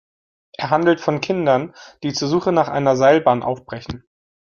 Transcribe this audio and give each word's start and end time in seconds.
Er 0.53 0.71
handelt 0.71 0.99
von 0.99 1.21
Kindern, 1.21 1.75
die 2.01 2.11
zur 2.11 2.27
Suche 2.27 2.51
nach 2.51 2.69
einer 2.69 2.95
Seilbahn 2.95 3.43
aufbrechen. 3.43 4.03